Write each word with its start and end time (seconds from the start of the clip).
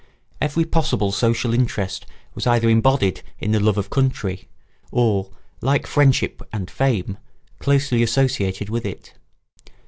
Every 0.41 0.65
possible 0.65 1.11
social 1.11 1.53
interest 1.53 2.07
was 2.33 2.47
either 2.47 2.67
embodied 2.67 3.21
in 3.37 3.51
the 3.51 3.59
love 3.59 3.77
of 3.77 3.91
country 3.91 4.47
or, 4.91 5.29
like 5.61 5.85
friendship 5.85 6.41
and 6.51 6.71
fame, 6.71 7.19
closely 7.59 8.01
associated 8.01 8.67
with 8.67 8.83
it. 8.83 9.13